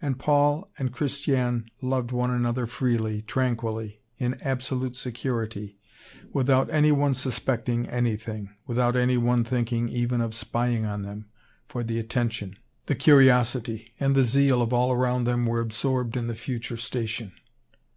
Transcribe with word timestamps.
And 0.00 0.16
Paul 0.16 0.70
and 0.78 0.92
Christiane 0.92 1.68
loved 1.82 2.12
one 2.12 2.30
another 2.30 2.68
freely, 2.68 3.20
tranquilly, 3.22 3.98
in 4.16 4.38
absolute 4.42 4.94
security, 4.94 5.76
without 6.32 6.70
anyone 6.70 7.14
suspecting 7.14 7.88
anything, 7.88 8.50
without 8.68 8.94
anyone 8.94 9.42
thinking 9.42 9.88
even 9.88 10.20
of 10.20 10.36
spying 10.36 10.84
on 10.84 11.02
them, 11.02 11.26
for 11.66 11.82
the 11.82 11.98
attention, 11.98 12.58
the 12.86 12.94
curiosity, 12.94 13.92
and 13.98 14.14
the 14.14 14.22
zeal 14.22 14.62
of 14.62 14.72
all 14.72 14.92
around 14.92 15.24
them 15.24 15.46
were 15.46 15.58
absorbed 15.58 16.16
in 16.16 16.28
the 16.28 16.36
future 16.36 16.76
station. 16.76 17.32